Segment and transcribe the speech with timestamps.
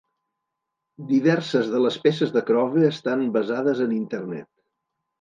[1.11, 4.53] Diverses de les peces de Crowe estan basades en internet.